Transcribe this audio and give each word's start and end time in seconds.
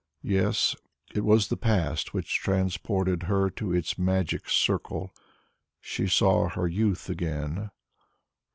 Yes, 0.23 0.75
it 1.13 1.23
was 1.23 1.47
the 1.49 1.55
past 1.57 2.11
which 2.11 2.39
transported 2.39 3.21
her 3.29 3.51
to 3.51 3.71
its 3.71 3.99
magic 3.99 4.49
circle; 4.49 5.11
she 5.79 6.07
saw 6.07 6.49
her 6.49 6.67
youth 6.67 7.07
again. 7.07 7.69